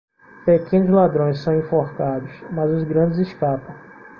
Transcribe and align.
Pequenos 0.45 0.89
ladrões 0.89 1.37
são 1.37 1.55
enforcados, 1.55 2.31
mas 2.51 2.71
os 2.71 2.83
grandes 2.83 3.19
escapam. 3.19 3.75